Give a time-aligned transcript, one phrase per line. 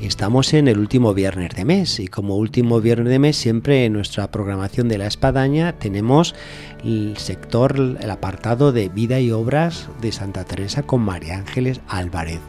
[0.00, 3.92] Estamos en el último viernes de mes y como último viernes de mes siempre en
[3.92, 6.34] nuestra programación de la espadaña tenemos
[6.84, 12.40] el sector, el apartado de vida y obras de Santa Teresa con María Ángeles Álvarez.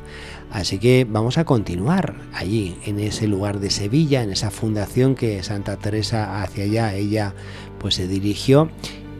[0.51, 5.43] Así que vamos a continuar allí, en ese lugar de Sevilla, en esa fundación que
[5.43, 7.35] Santa Teresa hacia allá ella
[7.79, 8.69] pues se dirigió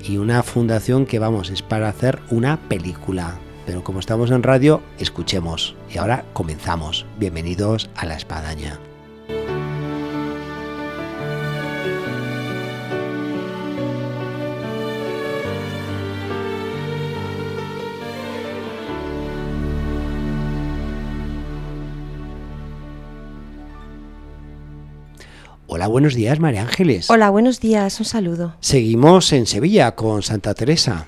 [0.03, 4.81] y una fundación que vamos es para hacer una película pero como estamos en radio,
[4.99, 5.75] escuchemos.
[5.93, 7.05] Y ahora comenzamos.
[7.17, 8.79] Bienvenidos a La Espadaña.
[25.67, 27.09] Hola, buenos días, María Ángeles.
[27.09, 28.55] Hola, buenos días, un saludo.
[28.61, 31.07] Seguimos en Sevilla con Santa Teresa.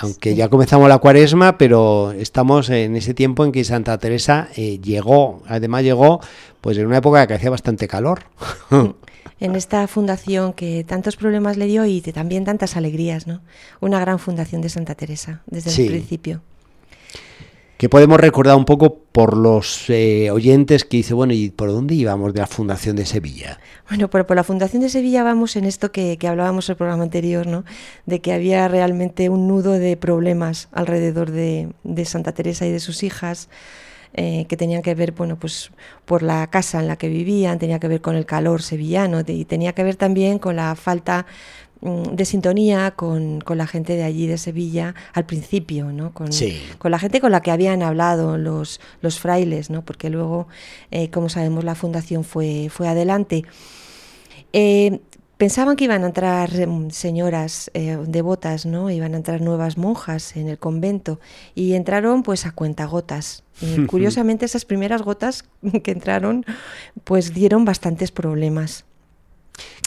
[0.00, 4.78] Aunque ya comenzamos la cuaresma, pero estamos en ese tiempo en que Santa Teresa eh,
[4.80, 6.20] llegó, además llegó
[6.60, 8.24] pues en una época que hacía bastante calor.
[9.40, 13.40] en esta fundación que tantos problemas le dio y también tantas alegrías, ¿no?
[13.80, 16.42] Una gran fundación de Santa Teresa desde el principio
[17.82, 21.96] que podemos recordar un poco por los eh, oyentes que dice, bueno, ¿y por dónde
[21.96, 23.58] íbamos de la Fundación de Sevilla?
[23.88, 27.02] Bueno, por, por la Fundación de Sevilla vamos en esto que, que hablábamos el programa
[27.02, 27.64] anterior, ¿no?
[28.06, 32.78] De que había realmente un nudo de problemas alrededor de, de Santa Teresa y de
[32.78, 33.48] sus hijas.
[34.14, 35.70] Eh, que tenían que ver, bueno, pues
[36.04, 39.46] por la casa en la que vivían, tenía que ver con el calor sevillano y
[39.46, 41.24] tenía que ver también con la falta
[41.82, 46.14] de sintonía con, con, la gente de allí de Sevilla al principio, ¿no?
[46.14, 46.28] Con,
[46.78, 49.84] con, la gente con la que habían hablado los, los frailes, ¿no?
[49.84, 50.46] Porque luego,
[50.92, 53.42] eh, como sabemos, la fundación fue, fue adelante.
[54.52, 55.00] Eh,
[55.38, 58.88] pensaban que iban a entrar mm, señoras eh, devotas, ¿no?
[58.88, 61.18] Iban a entrar nuevas monjas en el convento
[61.56, 63.42] y entraron pues a cuentagotas.
[63.60, 65.44] Y curiosamente esas primeras gotas
[65.82, 66.44] que entraron
[67.02, 68.84] pues dieron bastantes problemas.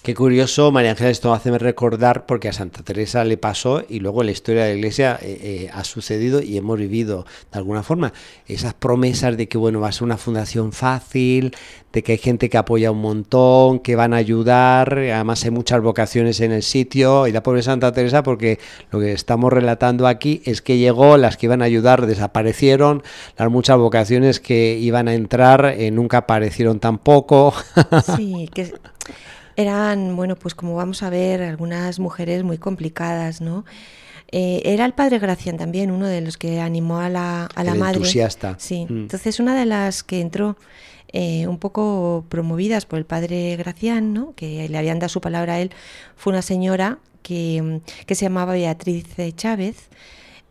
[0.05, 4.21] Qué curioso, María Ángela, esto hace recordar porque a Santa Teresa le pasó y luego
[4.21, 8.13] la historia de la Iglesia eh, eh, ha sucedido y hemos vivido de alguna forma
[8.45, 11.55] esas promesas de que bueno va a ser una fundación fácil,
[11.91, 15.81] de que hay gente que apoya un montón, que van a ayudar, además hay muchas
[15.81, 18.59] vocaciones en el sitio y la pobre Santa Teresa porque
[18.91, 23.01] lo que estamos relatando aquí es que llegó, las que iban a ayudar desaparecieron,
[23.39, 27.55] las muchas vocaciones que iban a entrar eh, nunca aparecieron tampoco.
[28.15, 28.71] Sí, que
[29.55, 33.65] eran, bueno, pues como vamos a ver, algunas mujeres muy complicadas, ¿no?
[34.31, 37.75] Eh, era el padre Gracián también, uno de los que animó a la, a la
[37.75, 37.97] madre.
[37.97, 38.55] Entusiasta.
[38.59, 38.97] Sí, mm.
[39.03, 40.57] entonces una de las que entró
[41.09, 44.33] eh, un poco promovidas por el padre Gracián, ¿no?
[44.35, 45.71] que le habían dado su palabra a él,
[46.15, 49.89] fue una señora que, que se llamaba Beatriz Chávez,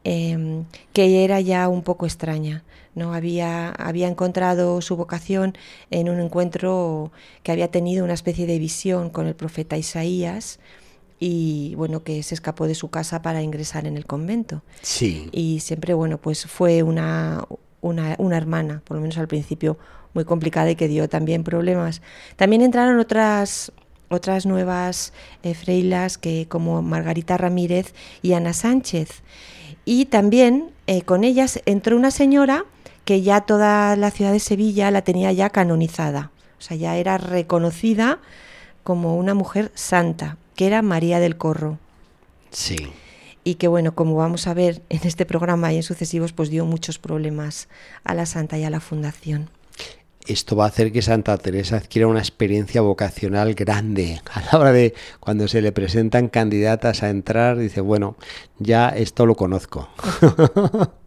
[0.05, 2.65] eh, que era ya un poco extraña.
[2.95, 3.13] ¿no?
[3.13, 5.57] Había, había encontrado su vocación
[5.91, 7.11] en un encuentro
[7.43, 10.61] que había tenido una especie de visión con el profeta Isaías
[11.19, 14.63] y bueno, que se escapó de su casa para ingresar en el convento.
[14.83, 15.29] Sí.
[15.33, 17.45] Y siempre, bueno, pues fue una,
[17.81, 19.79] una, una hermana, por lo menos al principio,
[20.13, 22.03] muy complicada y que dio también problemas.
[22.37, 23.73] También entraron otras
[24.11, 25.13] otras nuevas
[25.43, 29.09] eh, freilas que como Margarita Ramírez y Ana Sánchez.
[29.85, 32.65] Y también eh, con ellas entró una señora
[33.05, 37.19] que ya toda la ciudad de Sevilla la tenía ya canonizada, o sea, ya era
[37.19, 38.19] reconocida
[38.83, 41.79] como una mujer santa, que era María del Corro.
[42.51, 42.77] Sí.
[43.43, 46.65] Y que bueno, como vamos a ver en este programa y en sucesivos, pues dio
[46.65, 47.69] muchos problemas
[48.05, 49.51] a la santa y a la fundación.
[50.27, 54.21] Esto va a hacer que Santa Teresa adquiera una experiencia vocacional grande.
[54.33, 58.17] A la hora de cuando se le presentan candidatas a entrar, dice, bueno,
[58.59, 59.89] ya esto lo conozco.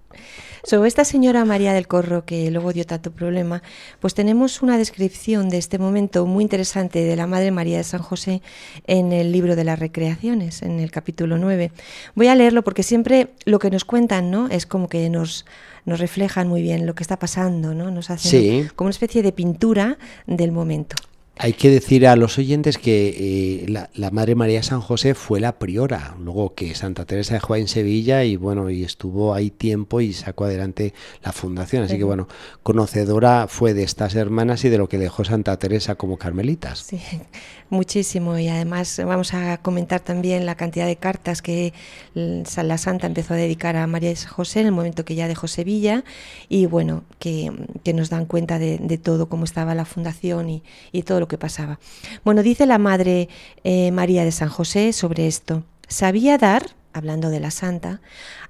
[0.67, 3.63] Sobre esta señora María del Corro, que luego dio tanto problema,
[4.01, 8.01] pues tenemos una descripción de este momento muy interesante de la Madre María de San
[8.01, 8.41] José
[8.85, 11.71] en el libro de las recreaciones, en el capítulo 9.
[12.15, 14.49] Voy a leerlo porque siempre lo que nos cuentan ¿no?
[14.49, 15.45] es como que nos
[15.85, 17.89] nos reflejan muy bien lo que está pasando, ¿no?
[17.89, 20.97] Nos hacen como una especie de pintura del momento.
[21.39, 25.59] Hay que decir a los oyentes que eh, la, Madre María San José fue la
[25.59, 30.13] priora, luego que Santa Teresa dejó en Sevilla y bueno, y estuvo ahí tiempo y
[30.13, 30.93] sacó adelante
[31.23, 31.83] la fundación.
[31.83, 32.27] Así que bueno,
[32.63, 36.79] conocedora fue de estas hermanas y de lo que dejó Santa Teresa como carmelitas.
[36.79, 36.99] Sí,
[37.69, 38.37] muchísimo.
[38.37, 41.73] Y además vamos a comentar también la cantidad de cartas que
[42.13, 46.03] la Santa empezó a dedicar a María José en el momento que ya dejó Sevilla
[46.49, 47.51] y bueno, que,
[47.93, 50.63] nos dan cuenta de, todo, cómo estaba la fundación y,
[51.03, 51.79] todo lo que pasaba.
[52.23, 53.29] Bueno, dice la Madre
[53.63, 55.63] eh, María de San José sobre esto.
[55.87, 58.01] Sabía dar, hablando de la Santa,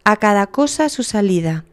[0.03, 1.65] a cada cosa su salida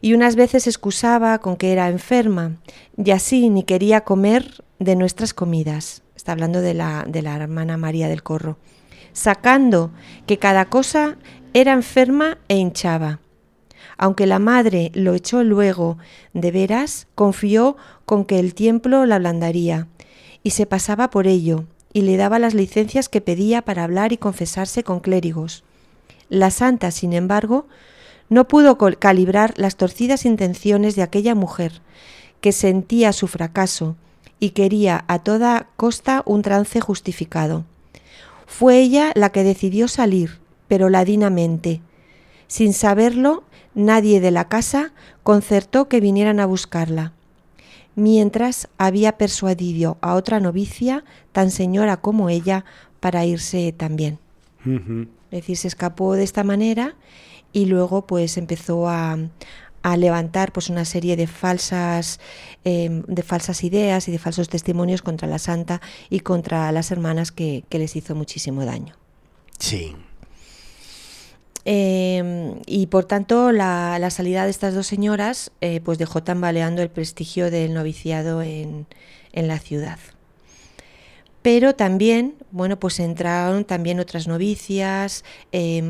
[0.00, 2.56] y unas veces excusaba con que era enferma
[2.96, 6.02] y así ni quería comer de nuestras comidas.
[6.14, 8.58] Está hablando de la, de la hermana María del Corro
[9.16, 9.92] sacando
[10.26, 11.16] que cada cosa
[11.54, 13.18] era enferma e hinchaba.
[13.96, 15.96] Aunque la madre lo echó luego
[16.34, 19.88] de veras, confió con que el templo la ablandaría,
[20.46, 24.16] y se pasaba por ello, y le daba las licencias que pedía para hablar y
[24.16, 25.64] confesarse con clérigos.
[26.28, 27.66] La santa, sin embargo,
[28.28, 31.82] no pudo calibrar las torcidas intenciones de aquella mujer,
[32.40, 33.96] que sentía su fracaso
[34.38, 37.64] y quería a toda costa un trance justificado.
[38.46, 40.38] Fue ella la que decidió salir,
[40.68, 41.80] pero ladinamente.
[42.46, 43.42] Sin saberlo,
[43.74, 44.92] nadie de la casa
[45.24, 47.15] concertó que vinieran a buscarla.
[47.96, 52.64] Mientras había persuadido a otra novicia, tan señora como ella,
[53.00, 54.18] para irse también.
[54.64, 56.94] Es decir, se escapó de esta manera
[57.52, 59.16] y luego pues empezó a,
[59.86, 62.18] a levantar pues una serie de falsas
[62.64, 67.30] em, de falsas ideas y de falsos testimonios contra la santa y contra las hermanas
[67.30, 68.96] que, les hizo muchísimo daño.
[69.60, 69.94] Sí.
[71.68, 76.90] Em, y por tanto la, salida de estas dos señoras eh, pues dejó tambaleando el
[76.90, 78.86] prestigio del noviciado en,
[79.32, 79.98] en la ciudad
[81.46, 85.80] pero también, bueno, pues entraron también otras novicias eh,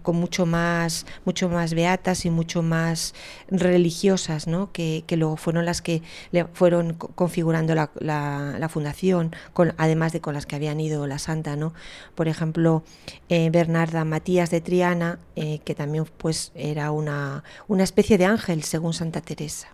[0.00, 3.14] con mucho más, mucho más beatas y mucho más
[3.50, 4.72] religiosas, ¿no?
[4.72, 6.00] Que, luego fueron las que
[6.30, 9.36] le fueron configurando la, fundación,
[9.76, 11.74] además de con las que habían ido la santa, ¿no?
[12.14, 12.82] Por ejemplo,
[13.28, 18.62] eh, Bernarda Matías de Triana, eh, que también pues era una, una especie de ángel
[18.62, 19.68] según Santa Teresa.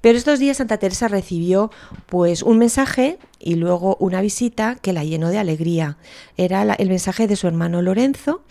[0.00, 1.70] Pero estos días Santa Teresa recibió
[2.06, 5.98] pues un mensaje y luego una visita que la llenó de alegría.
[6.36, 8.42] Era el mensaje de su hermano Lorenzo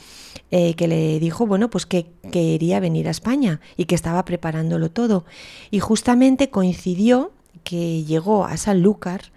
[0.52, 4.92] eh, que le dijo, bueno, pues que quería venir a España y que estaba preparándolo
[4.92, 5.26] todo.
[5.72, 7.32] Y justamente coincidió
[7.64, 9.32] que llegó a Sanlúcar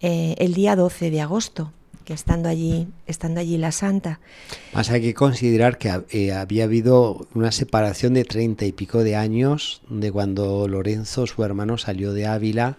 [0.00, 1.72] eh, el día 12 de agosto
[2.14, 4.20] estando allí, estando allí la santa.
[4.72, 9.16] Más hay que considerar que eh, había habido una separación de treinta y pico de
[9.16, 12.78] años de cuando Lorenzo, su hermano, salió de Ávila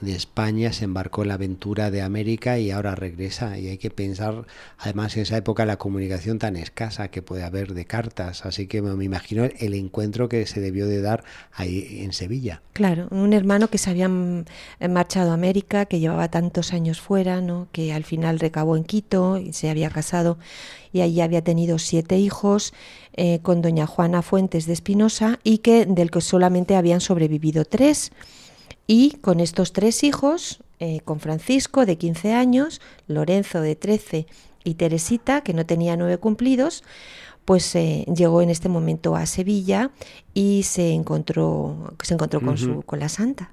[0.00, 3.58] de España, se embarcó en la aventura de América y ahora regresa.
[3.58, 4.46] Y hay que pensar,
[4.78, 8.44] además, en esa época la comunicación tan escasa que puede haber de cartas.
[8.44, 12.62] Así que me imagino el encuentro que se debió de dar ahí en Sevilla.
[12.72, 17.68] Claro, un hermano que se había marchado a América, que llevaba tantos años fuera, ¿no?
[17.72, 20.38] que al final recabó en Quito y se había casado
[20.94, 22.72] y allí había tenido siete hijos
[23.14, 28.12] eh, con doña Juana Fuentes de Espinosa y que del que solamente habían sobrevivido tres.
[28.86, 34.26] Y con estos tres hijos, eh, con Francisco de 15 años, Lorenzo de 13
[34.64, 36.84] y Teresita, que no tenía nueve cumplidos,
[37.44, 39.90] pues eh, llegó en este momento a Sevilla
[40.32, 43.52] y se encontró, se encontró con, su, con la santa.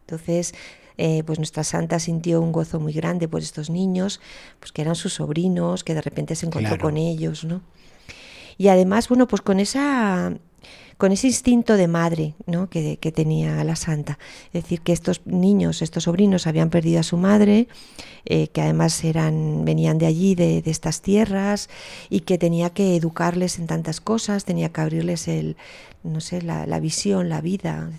[0.00, 0.54] Entonces,
[0.98, 4.20] eh, pues nuestra santa sintió un gozo muy grande por estos niños,
[4.60, 7.62] pues que eran sus sobrinos, que de repente se encontró con ellos, ¿no?
[8.58, 10.36] Y además, bueno, pues con esa
[11.02, 12.68] con ese instinto de madre ¿no?
[12.70, 14.20] que, tenía la santa.
[14.52, 17.66] Es decir, que estos niños, estos sobrinos habían perdido a su madre,
[18.24, 21.68] eh, que además eran, venían de allí, de, estas tierras,
[22.08, 25.56] y que tenía que educarles en tantas cosas, tenía que abrirles el,
[26.04, 27.90] no sé, la, visión, la vida.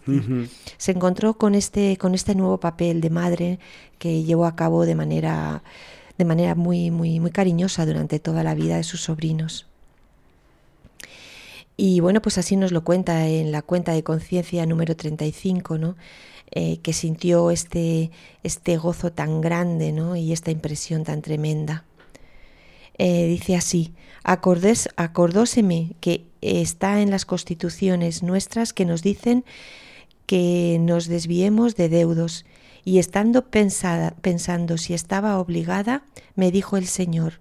[0.77, 3.59] Se encontró con este, con este nuevo papel de madre
[3.99, 5.61] que llevó a cabo de manera,
[6.17, 9.72] de manera muy, muy, muy cariñosa durante toda la vida de sus sobrinos.
[11.75, 15.95] Y bueno, pues así nos lo cuenta en la cuenta de conciencia número 35, ¿no?
[16.55, 18.11] Eh, que sintió este,
[18.43, 20.15] este gozo tan grande ¿no?
[20.15, 21.83] y esta impresión tan tremenda.
[22.99, 23.91] Eh, dice así,
[24.23, 29.43] Acordés, acordóseme que está en las constituciones nuestras que nos dicen
[30.27, 32.45] que nos desviemos de deudos
[32.85, 36.03] y estando pensada, pensando si estaba obligada,
[36.35, 37.39] me dijo el Señor,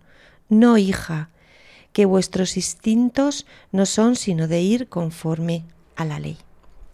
[0.49, 1.29] no hija,
[1.93, 5.65] que vuestros instintos no son sino de ir conforme
[5.97, 6.39] a la ley.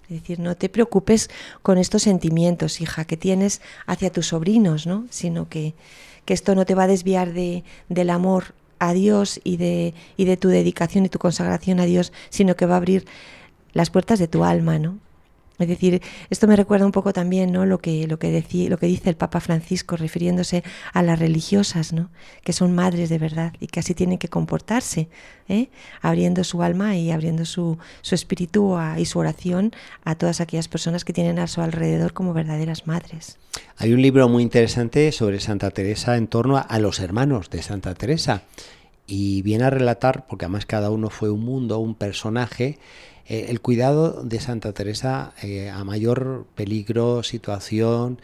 [0.05, 1.29] Es decir, no te preocupes
[1.63, 5.07] con estos sentimientos, hija, que tienes hacia tus sobrinos, ¿no?
[5.11, 5.75] Sino que,
[6.25, 10.25] que esto no te va a desviar de, del amor a Dios y de, y
[10.25, 13.07] de tu dedicación y tu consagración a Dios, sino que va a abrir
[13.73, 14.99] las puertas de tu alma, ¿no?
[15.59, 16.01] Es decir,
[16.31, 17.67] esto me recuerda un poco también ¿no?
[17.67, 20.63] lo, que, lo, que lo que dice el Papa Francisco refiriéndose
[20.93, 22.11] a las religiosas, ¿no?
[22.45, 25.09] que son madres de verdad y que así tienen que comportarse,
[25.49, 25.69] ¿eh?
[26.01, 29.73] abriendo su alma y abriendo su, su espíritu y su oración
[30.05, 33.39] a todas aquellas personas que tienen a su alrededor como verdaderas madres.
[33.77, 37.95] Hay un libro muy interesante sobre Santa Teresa en torno a los hermanos de Santa
[37.95, 38.43] Teresa
[39.07, 42.79] y viene a relatar, porque además cada uno fue un mundo, un personaje,
[43.29, 48.21] eh, el cuidado de Santa Teresa eh, a mayor peligro, situación,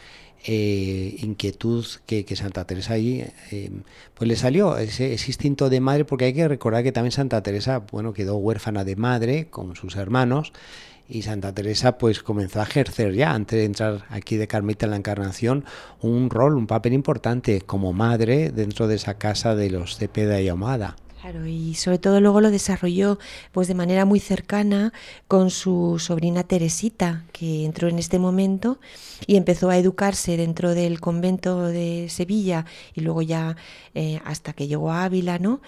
[0.47, 3.27] eh, inquietud que, Santa Teresa ahí,
[4.15, 7.85] pues le salió ese, instinto de madre, porque hay que recordar que también Santa Teresa,
[7.93, 10.53] bueno, quedó huérfana de madre con sus hermanos,
[11.09, 14.91] y Santa Teresa pues comenzó a ejercer ya, antes de entrar aquí de Carmita en
[14.91, 15.65] la Encarnación,
[16.01, 20.49] un rol, un papel importante como madre dentro de esa casa de los Cepeda y
[20.49, 20.97] Ahumada.
[21.25, 23.19] Claro, y sobre todo luego lo desarrolló
[23.51, 24.93] pues de manera muy cercana
[25.27, 28.79] con su sobrina Teresita, que entró en este momento
[29.27, 33.57] y empezó a educarse dentro del convento de Sevilla y luego ya
[33.95, 35.63] eh, hasta que llegó a Ávila, ¿no?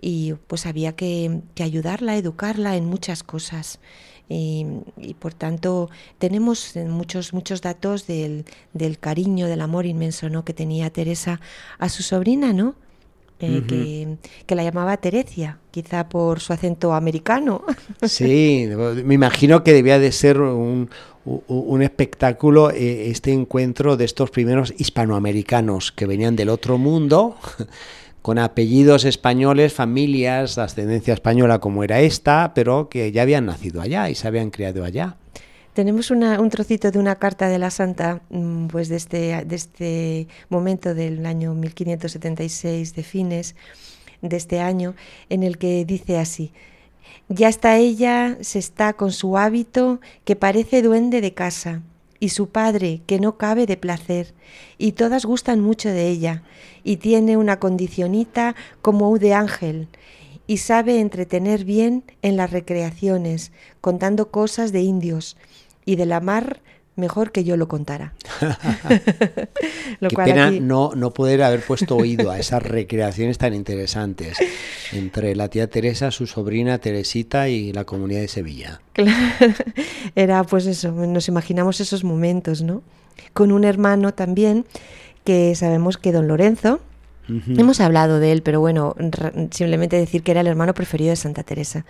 [0.00, 3.80] Y pues había que, ayudarla, educarla en muchas cosas.
[4.30, 4.64] Y,
[5.18, 10.42] por tanto tenemos muchos muchos datos del, del, cariño, del amor inmenso ¿no?
[10.42, 11.38] que tenía Teresa
[11.78, 12.76] a su sobrina, ¿no?
[13.42, 17.64] Eh, que, la llamaba Terecia, quizá por su acento americano.
[18.06, 18.68] Sí,
[19.04, 20.88] me imagino que debía de ser un,
[21.82, 27.36] espectáculo eh, este encuentro de estos primeros hispanoamericanos que venían del otro mundo,
[28.22, 33.80] con apellidos españoles, familias de ascendencia española como era esta, pero que ya habían nacido
[33.80, 35.16] allá y se habían criado allá.
[35.74, 40.28] Tenemos un trocito de una carta de la Santa, mm, pues de este, de este
[40.50, 43.56] momento del año 1576 de fines
[44.20, 44.94] de este año,
[45.30, 46.52] en el que dice así,
[47.28, 51.80] ya está ella, se está con su hábito que parece duende de casa,
[52.20, 54.34] y su padre que no cabe de placer,
[54.76, 56.42] y todas gustan mucho de ella,
[56.84, 59.88] y tiene una condicionita como de ángel,
[60.46, 65.38] y sabe entretener bien en las recreaciones, contando cosas de indios,
[65.84, 66.60] y de la mar
[66.96, 68.12] mejor que yo lo contara.
[70.00, 74.36] Qué pena no, no poder haber puesto oído a esas recreaciones tan interesantes
[74.92, 78.80] entre la tía Teresa, su sobrina Teresita y la comunidad de Sevilla.
[80.14, 82.82] Era pues eso, nos imaginamos esos momentos, ¿no?
[83.32, 84.66] Con un hermano también
[85.24, 86.80] que sabemos que don Lorenzo,
[87.56, 88.94] hemos hablado de él, pero bueno,
[89.50, 91.86] simplemente decir que era el hermano preferido de Santa Teresa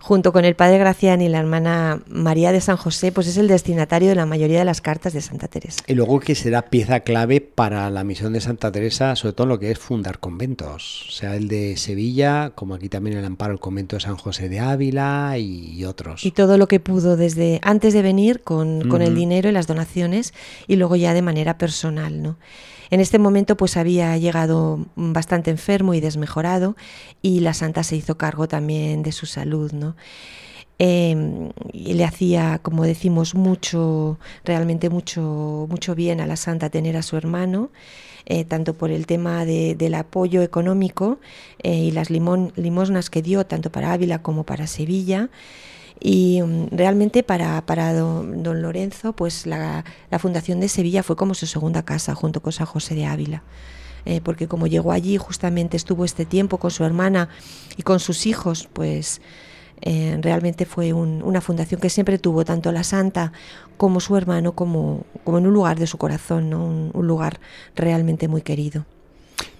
[0.00, 3.48] junto con el padre Gracián y la hermana María de San José, pues es el
[3.48, 5.82] destinatario de la mayoría de las cartas de Santa Teresa.
[5.86, 9.48] Y luego que será pieza clave para la misión de Santa Teresa, sobre todo en
[9.50, 13.60] lo que es fundar conventos, sea el de Sevilla, como aquí también el amparo el
[13.60, 16.24] convento de San José de Ávila y otros.
[16.24, 19.66] Y todo lo que pudo desde antes de venir con, con el dinero y las
[19.66, 20.34] donaciones
[20.66, 22.36] y luego ya de manera personal, ¿no?
[22.94, 26.76] En este momento pues había llegado bastante enfermo y desmejorado
[27.22, 29.96] y la santa se hizo cargo también de su salud, ¿no?
[30.78, 36.96] Em, y le hacía, como decimos, mucho, realmente mucho, mucho bien a la santa tener
[36.96, 37.72] a su hermano,
[38.26, 41.18] eh, tanto por el tema del apoyo económico
[41.64, 45.30] eh, y las limosnas que dio, tanto para Ávila como para Sevilla.
[46.00, 49.84] Y mm, realmente para, para don, Lorenzo, pues la,
[50.18, 53.42] Fundación de Sevilla fue como su segunda casa, junto con San José de Ávila.
[54.06, 57.30] Eh, porque como llegó allí, justamente estuvo este tiempo con su hermana
[57.76, 59.22] y con sus hijos, pues
[59.80, 63.32] eh, realmente fue una fundación que siempre tuvo tanto la santa
[63.76, 67.40] como su hermano como, como en un lugar de su corazón, un, un lugar
[67.74, 68.84] realmente muy querido.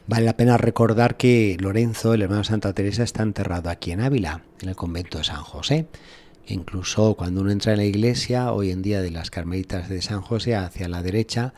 [0.07, 4.03] Vale la pena recordar que Lorenzo, el hermano de Santa Teresa, está enterrado aquí en
[4.03, 5.87] Ávila, en el convento de San José.
[6.47, 10.21] Incluso cuando uno entra en la iglesia, hoy en día de las Carmelitas de San
[10.21, 11.55] José, hacia la derecha,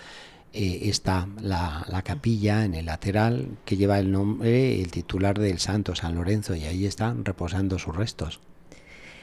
[0.52, 5.95] eh, está la, capilla en el lateral que lleva el nombre, el titular del santo,
[5.95, 8.40] San Lorenzo, y ahí están reposando sus restos.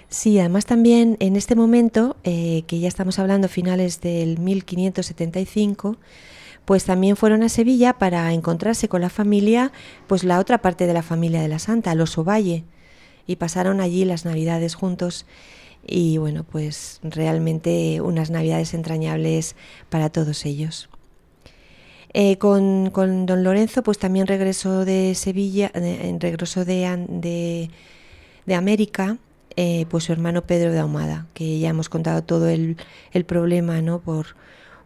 [0.09, 5.97] Sí, además también en este momento, eh, que ya estamos hablando finales del 1575,
[6.65, 9.71] pues también fueron a Sevilla para encontrarse con la familia,
[10.07, 12.63] pues la otra parte de la familia de la Santa, los Ovalle,
[13.27, 15.25] y pasaron allí las Navidades juntos
[15.85, 19.55] y bueno, pues realmente unas Navidades entrañables
[19.89, 20.89] para todos ellos.
[22.13, 25.71] Eh, con, don Lorenzo, pues también regresó de Sevilla,
[26.19, 27.69] regresó de,
[28.45, 29.17] de, América
[29.55, 32.77] eh, pues su hermano Pedro de Ahumada, que ya hemos contado todo el,
[33.13, 33.99] el problema, ¿no?
[33.99, 34.35] Por,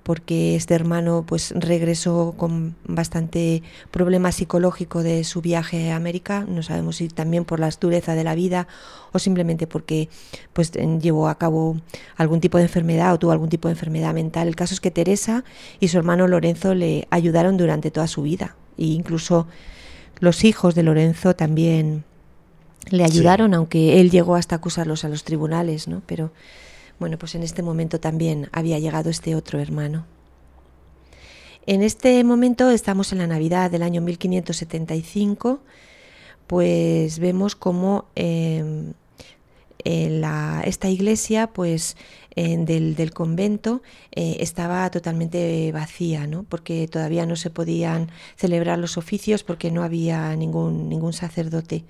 [0.07, 3.61] porque este hermano pues regresó con bastante
[3.91, 8.23] problema psicológico de su viaje a América, no sabemos si también por la dureza de
[8.23, 8.69] la vida
[9.11, 10.07] o simplemente porque
[10.53, 11.81] pues llevó a cabo
[12.15, 14.47] algún tipo de enfermedad o tuvo algún tipo de enfermedad mental.
[14.47, 15.43] El caso es que Teresa
[15.81, 19.45] y su hermano Lorenzo le ayudaron durante toda su vida e incluso
[20.21, 22.05] los hijos de Lorenzo también
[22.91, 26.01] le ayudaron, aunque él llegó hasta acusarlos a los tribunales, ¿no?
[26.05, 26.31] Pero
[26.99, 30.05] bueno, pues en este momento también había llegado este otro hermano.
[31.65, 35.59] En este momento estamos en la Navidad del año 1575,
[36.47, 38.93] pues vemos como em,
[39.83, 41.97] esta iglesia, pues
[42.35, 46.43] del, convento eh, estaba totalmente vacía, ¿no?
[46.43, 51.83] porque todavía no se podían celebrar los oficios porque no había ningún sacerdote.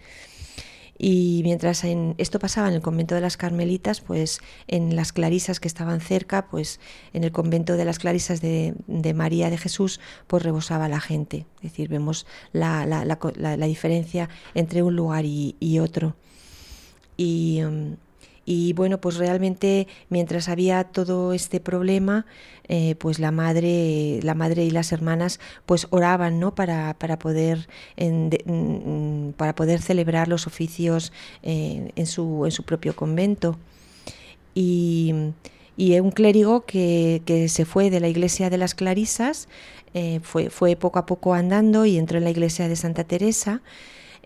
[0.97, 5.59] Y mientras en, esto pasaba en el convento de las Carmelitas, pues en las clarisas
[5.59, 6.79] que estaban cerca, pues
[7.13, 8.73] en el convento de las clarisas de,
[9.15, 11.45] María de Jesús, pues rebosaba la gente.
[11.57, 16.15] Es decir, vemos la, la, diferencia entre un lugar y, otro.
[17.15, 17.95] Y, um,
[18.49, 22.25] y bueno, pues realmente mientras había todo este problema,
[22.69, 26.55] eh, pues la madre, la madre y las hermanas pues oraban ¿no?
[26.55, 31.11] para, para, poder, mm, para poder celebrar los oficios
[31.43, 33.57] eh, en, su, en su propio convento.
[34.55, 35.13] Y,
[35.75, 39.49] y un clérigo que, que, se fue de la iglesia de las Clarisas,
[39.93, 43.61] eh, fue, fue poco a poco andando y entró en la iglesia de Santa Teresa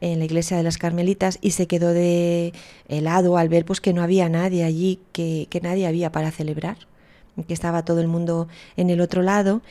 [0.02, 2.54] en la iglesia de las Carmelitas y se quedó de
[2.90, 6.78] helado al ver pues que no había nadie allí, que, nadie había para celebrar,
[7.48, 9.62] que estaba todo el mundo en el otro lado.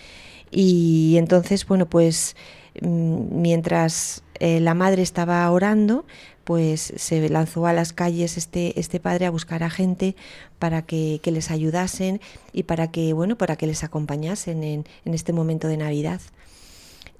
[0.51, 2.37] Y entonces bueno pues
[2.81, 6.05] mm, mientras eh, la madre estaba orando
[6.45, 10.17] pues se lanzó a las calles este, este padre a buscar a gente
[10.59, 12.21] para que, les ayudasen
[12.53, 16.21] y para que bueno para que les acompañasen en, en este momento de Navidad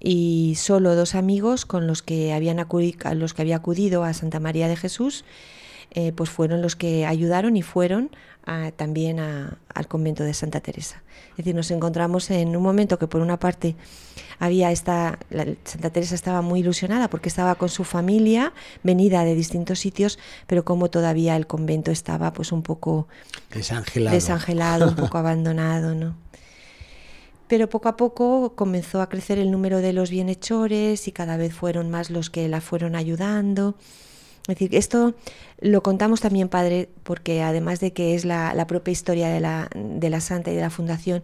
[0.01, 4.41] y solo dos amigos con los que, habían acudido, los que había acudido a Santa
[4.41, 5.25] María de Jesús,
[5.93, 8.11] eh, pues fueron los que ayudaron y fueron
[8.77, 11.03] también al convento de Santa Teresa.
[11.33, 13.77] Es decir, nos encontramos en un momento que por una parte
[14.39, 15.19] había esta,
[15.65, 20.65] Santa Teresa estaba muy ilusionada porque estaba con su familia, venida de distintos sitios, pero
[20.65, 23.07] como todavía el convento estaba pues un poco
[23.53, 26.17] desangelado, desangelado un poco abandonado, ¿no?
[27.51, 31.53] Pero poco a poco comenzó a crecer el número de los bienhechores y cada vez
[31.53, 33.75] fueron más los que la fueron ayudando.
[34.43, 35.15] Es decir, esto
[35.61, 40.11] lo contamos también, padre, porque además de que es la, propia historia de la, de
[40.11, 41.23] la Santa y de la Fundación,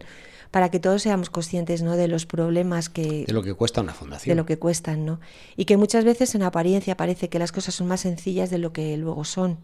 [0.51, 1.95] para que todos seamos conscientes ¿no?
[1.95, 3.23] de los problemas que...
[3.25, 4.35] De lo que cuesta una fundación.
[4.35, 5.21] De lo que cuestan, ¿no?
[5.55, 8.73] Y que muchas veces en apariencia parece que las cosas son más sencillas de lo
[8.73, 9.59] que luego son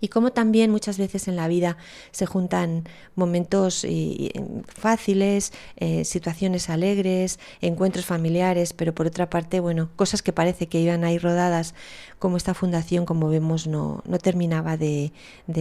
[0.00, 1.76] y como también muchas veces en la vida
[2.10, 4.32] se juntan momentos eh,
[4.66, 10.80] fáciles, eh, situaciones alegres, encuentros familiares, pero por otra parte, bueno, cosas que parece que
[10.80, 11.74] iban ahí rodadas,
[12.18, 15.12] como esta fundación, como vemos, no, no terminaba de,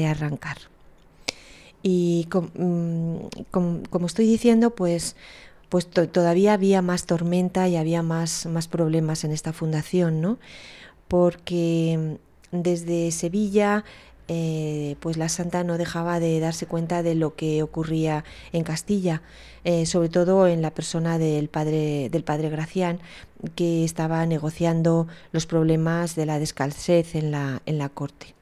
[0.06, 0.58] arrancar.
[1.82, 3.16] Y mm,
[3.90, 5.16] como estoy diciendo, pues,
[5.70, 10.38] pues todavía había más tormenta y había más, más problemas en esta fundación, ¿no?
[11.08, 12.20] Porque
[12.52, 13.84] desde Sevilla
[14.28, 19.22] eh, pues la santa no dejaba de darse cuenta de lo que ocurría en Castilla,
[19.64, 23.00] eh, sobre todo en la persona del padre, del padre Gracián,
[23.56, 28.36] que estaba negociando los problemas de la descalcez en la, en la corte.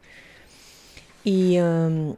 [1.23, 2.15] Y um,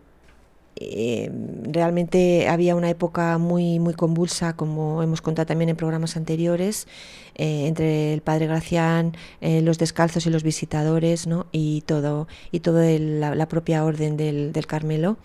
[0.76, 1.30] eh,
[1.64, 6.88] realmente había una época muy, muy convulsa, como hemos contado también en programas anteriores,
[7.36, 11.46] eh, entre el padre Gracián, eh, los descalzos y los visitadores, ¿no?
[11.52, 15.18] y todo, y todo la, propia orden del, Carmelo.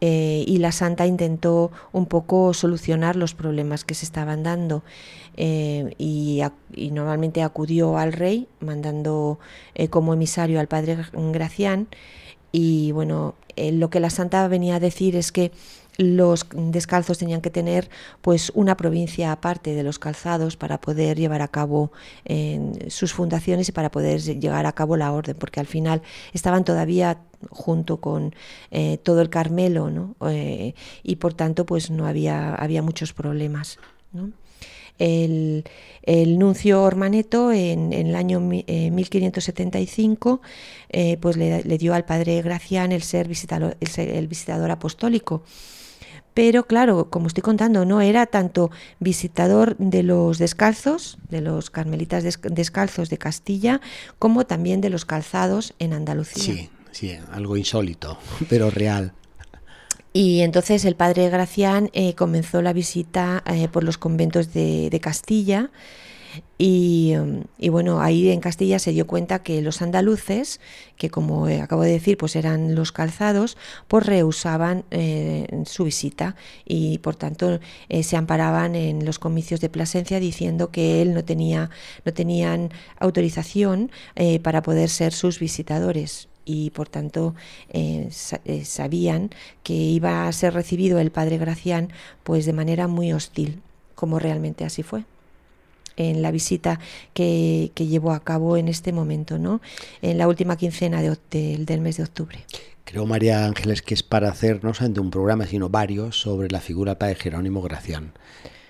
[0.00, 4.82] y la santa intentó un poco solucionar los problemas que se estaban dando
[5.36, 6.42] y,
[6.92, 9.38] normalmente acudió al rey mandando
[9.90, 11.88] como emisario al padre Gracián
[12.58, 15.52] y bueno, eh, lo que la santa venía a decir es que
[15.98, 17.90] los descalzos tenían que tener
[18.22, 21.90] pues una provincia aparte de los calzados para poder llevar a cabo
[22.88, 26.02] sus fundaciones y para poder llevar a cabo la orden porque al final
[26.34, 27.18] estaban todavía
[27.50, 28.34] junto con
[28.70, 30.16] eh, todo el Carmelo ¿no?
[30.28, 33.78] Eh, y por tanto pues no había había muchos problemas
[34.12, 34.32] ¿no?
[34.98, 35.64] El,
[36.38, 40.40] nuncio Ormaneto en, el año 1575
[40.88, 45.42] eh, eh, pues le, dio al padre Gracián el ser visitador, el, visitador apostólico.
[46.34, 52.24] Pero claro, como estoy contando, no era tanto visitador de los descalzos, de los carmelitas
[52.42, 53.80] descalzos de Castilla,
[54.18, 56.42] como también de los calzados en Andalucía.
[56.42, 58.16] Sí, Sí, algo insólito,
[58.48, 59.12] pero real.
[60.16, 64.98] Y entonces el padre Gracián eh, comenzó la visita eh, por los conventos de, de
[64.98, 65.70] Castilla.
[66.58, 70.58] Um, y, bueno, ahí en Castilla se dio cuenta que los andaluces,
[70.96, 76.34] que como acabo de decir, pues eran los calzados, pues rehusaban eh, su visita.
[76.64, 81.24] Y por tanto eh, se amparaban en los comicios de Plasencia diciendo que él no
[81.24, 81.68] tenía,
[82.06, 87.34] no tenían autorización eh, para poder ser sus visitadores y por tanto
[88.62, 89.30] sabían
[89.62, 93.60] que iba a ser recibido el padre Gracián pues de manera muy hostil,
[93.94, 95.04] como realmente así fue
[95.96, 96.78] en la visita
[97.14, 99.60] que, llevó a cabo en este momento, ¿no?
[100.02, 101.16] en la última quincena de,
[101.58, 102.44] del mes de octubre.
[102.84, 106.60] Creo, María Ángeles, que es para hacer no solamente un programa, sino varios sobre la
[106.60, 108.12] figura del padre Jerónimo Gracián.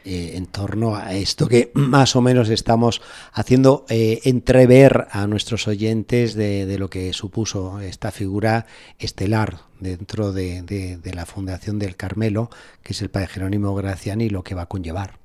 [0.09, 5.67] Eh, en torno a esto que más o menos estamos haciendo eh, entrever a nuestros
[5.67, 8.67] oyentes de, lo que supuso esta figura
[9.01, 12.51] estelar dentro de, la Fundación del Carmelo,
[12.85, 15.19] que es el Padre Jerónimo Gracián y lo que va a conllevar.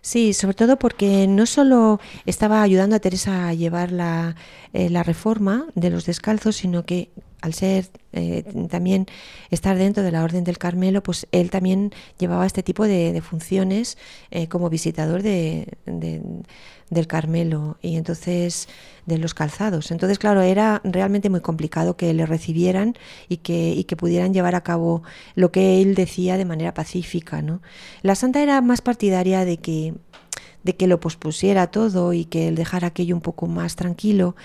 [0.00, 4.36] Sí, sobre todo porque no solo estaba ayudando a Teresa a llevar la,
[4.72, 7.10] eh, la reforma de los descalzos, sino que
[7.42, 9.06] al ser eh, también
[9.50, 13.98] estar dentro de la Orden del Carmelo, pues él también llevaba este tipo de, funciones
[14.30, 18.68] eh, como visitador de, del Carmelo y entonces
[19.06, 19.90] de los calzados.
[19.90, 22.94] Entonces, claro, era realmente muy complicado que le recibieran
[23.28, 25.02] y que, y que pudieran llevar a cabo
[25.34, 27.42] lo que él decía de manera pacífica.
[27.42, 27.62] ¿no?
[28.02, 29.94] La santa era más partidaria de que
[30.62, 34.36] de que lo pospusiera todo y que él dejara aquello un poco más tranquilo,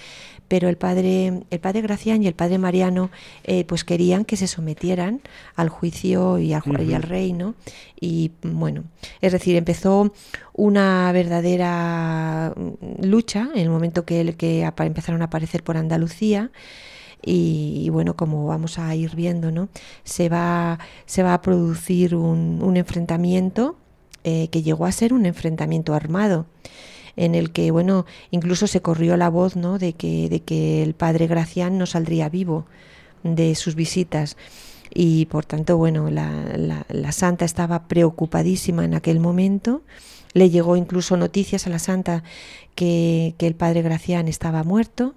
[0.47, 3.09] pero el padre, el padre Gracián y el padre Mariano
[3.43, 5.21] eh, pues querían que se sometieran
[5.55, 7.55] al juicio y al, y al reino
[7.99, 8.83] y bueno,
[9.21, 10.13] es decir, empezó
[10.53, 12.53] una verdadera
[13.01, 16.51] lucha en el momento que, que empezaron a aparecer por Andalucía.
[17.27, 19.69] Y, bueno, como vamos a ir viendo, ¿no?
[20.03, 20.77] se, va,
[21.07, 23.77] se va a producir un, un enfrentamiento
[24.23, 26.45] eh, que llegó a ser un enfrentamiento armado
[27.15, 30.93] en el que, bueno, incluso se corrió la voz, ¿no?, de que, de que el
[30.93, 32.65] padre Gracián no saldría vivo
[33.23, 34.37] de sus visitas
[34.93, 39.81] y por tanto, bueno, la, la, santa estaba preocupadísima en aquel momento.
[40.33, 42.23] Le llegó incluso noticias a la santa
[42.75, 45.15] que, que el padre Gracián estaba muerto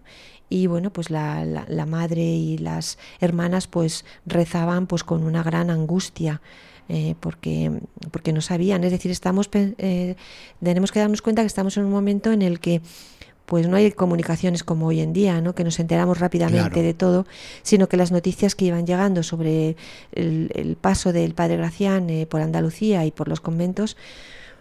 [0.48, 5.42] y bueno, pues la, la, la, madre y las hermanas pues rezaban pues con una
[5.42, 6.40] gran angustia
[6.88, 8.84] eh, porque, porque no sabían.
[8.84, 10.16] Es decir, estamos, eh,
[10.62, 12.80] tenemos que darnos cuenta que estamos en un momento en el que
[13.48, 15.54] pues no hay comunicaciones como hoy en día, ¿no?
[15.54, 17.26] que nos enteramos rápidamente de todo,
[17.62, 19.76] sino que las noticias que iban llegando sobre
[20.12, 23.96] el, paso del padre Gracián eh, por Andalucía y por los conventos,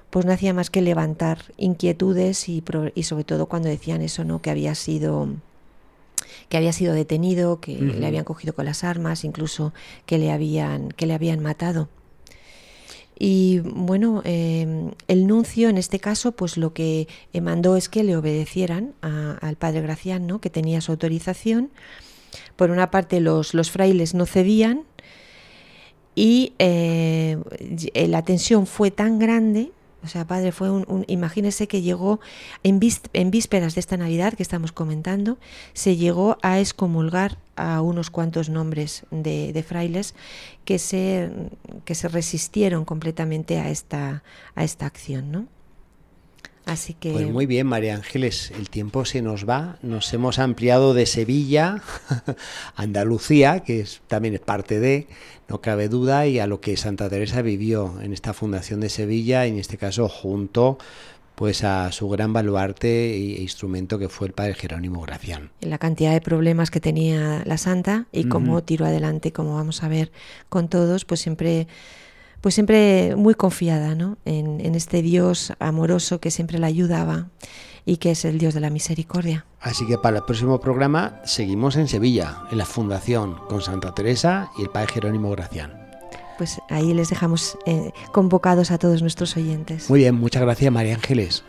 [0.09, 2.63] pues no hacía más que levantar inquietudes y,
[2.95, 4.41] y sobre todo cuando decían eso, ¿no?
[4.41, 5.27] que había sido
[6.47, 9.73] que había sido detenido, que le habían cogido con las armas, incluso
[10.05, 11.89] que le habían, que le habían matado.
[13.19, 17.07] Y bueno, em, el nuncio en este caso, pues lo que
[17.41, 21.71] mandó es que le obedecieran al padre Graciano, que tenía su autorización.
[22.55, 24.83] Por una parte, los, los frailes no cedían
[26.17, 27.37] y eh,
[27.93, 29.71] la tensión fue tan grande
[30.07, 32.21] o sea, padre, fue un, imagínese que llegó
[32.63, 32.79] en,
[33.11, 35.37] en, vísperas de esta Navidad que estamos comentando,
[35.73, 40.15] se llegó a excomulgar a unos cuantos nombres de, frailes
[40.63, 41.29] que se,
[41.83, 44.23] que se resistieron completamente a esta,
[44.55, 45.56] a esta acción, ¿no?
[46.67, 47.11] Así que...
[47.13, 49.77] Pues muy bien, María Ángeles, el tiempo se nos va.
[49.81, 52.23] Nos hemos ampliado de Sevilla a
[52.75, 55.07] Andalucía, que es, también es parte de,
[55.47, 59.45] no cabe duda, y a lo que Santa Teresa vivió en esta fundación de Sevilla,
[59.45, 60.77] en este caso junto
[61.35, 65.51] pues a su gran baluarte e instrumento que fue el padre Jerónimo Gracián.
[65.61, 69.87] La cantidad de problemas que tenía la santa y cómo tiró adelante, como vamos a
[69.87, 70.11] ver
[70.49, 71.67] con todos, pues siempre
[72.47, 74.17] pues siempre muy confiada ¿no?
[74.23, 77.27] en, en, este Dios amoroso que siempre la ayudaba
[77.83, 79.45] y que es el Dios de la misericordia.
[79.59, 84.49] Así que para el próximo programa seguimos en Sevilla, en la Fundación, con Santa Teresa
[84.57, 85.73] y el Padre Jerónimo Gracián.
[86.37, 89.89] Pues ahí les dejamos eh, convocados a todos nuestros oyentes.
[89.89, 91.43] Muy bien, muchas gracias María Ángeles.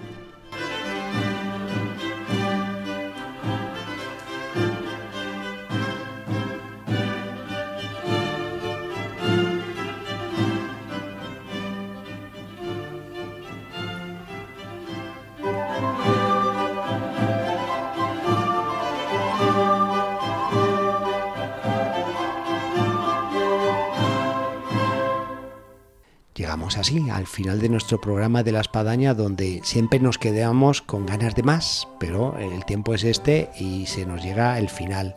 [27.19, 31.43] Al final de nuestro programa de la espadaña donde siempre nos quedamos con ganas de
[31.43, 35.15] más, pero el tiempo es este y se nos llega el final.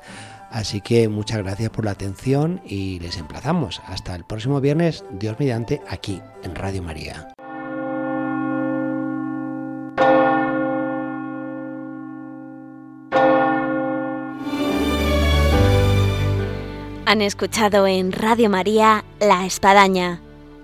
[0.50, 5.38] Así que muchas gracias por la atención y les emplazamos hasta el próximo viernes, Dios
[5.40, 7.30] mediante, aquí en Radio María.
[17.06, 20.22] Han escuchado en Radio María La Espadaña,